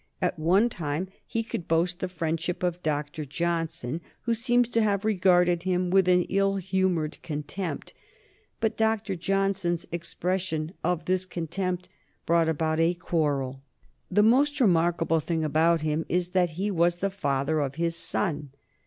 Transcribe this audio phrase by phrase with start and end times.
[0.19, 3.23] At one time he could boast the friendship of Dr.
[3.23, 7.93] Johnson, who seems to have regarded him with an ill humored contempt,
[8.59, 9.15] but Dr.
[9.15, 11.87] Johnson's expression of this contempt
[12.25, 13.61] brought about a quarrel.
[14.09, 18.49] The most remarkable thing about him is that he was the father of his son.